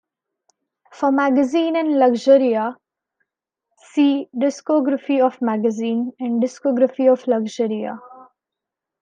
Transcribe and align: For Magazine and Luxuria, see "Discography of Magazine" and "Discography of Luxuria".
For 0.91 1.11
Magazine 1.11 1.75
and 1.75 1.89
Luxuria, 1.99 2.75
see 3.91 4.29
"Discography 4.35 5.23
of 5.23 5.39
Magazine" 5.43 6.11
and 6.19 6.41
"Discography 6.41 7.05
of 7.13 7.23
Luxuria". 7.27 7.99